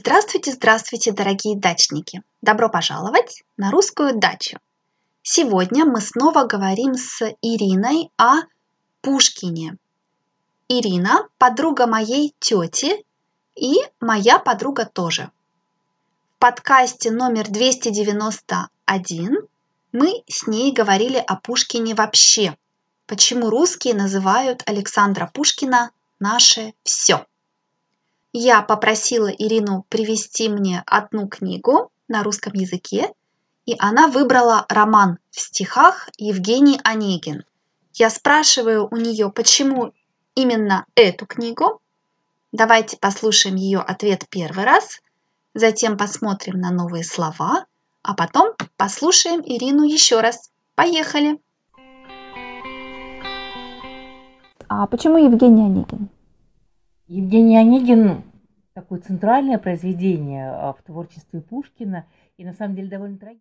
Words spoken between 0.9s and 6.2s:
дорогие дачники! Добро пожаловать на русскую дачу! Сегодня мы